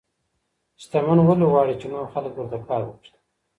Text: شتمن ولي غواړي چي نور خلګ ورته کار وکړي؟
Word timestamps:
شتمن 0.81 1.19
ولي 1.27 1.45
غواړي 1.51 1.73
چي 1.81 1.87
نور 1.93 2.05
خلګ 2.13 2.33
ورته 2.35 2.57
کار 2.69 2.81
وکړي؟ 2.85 3.11